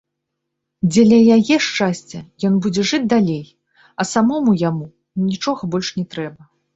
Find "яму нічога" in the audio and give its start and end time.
4.69-5.61